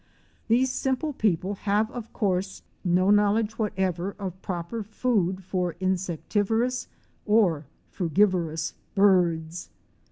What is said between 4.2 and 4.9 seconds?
proper